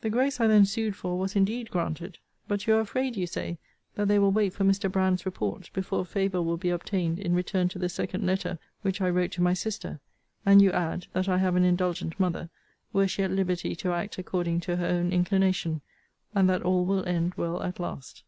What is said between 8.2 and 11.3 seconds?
letter which I wrote to my sister; and you add, that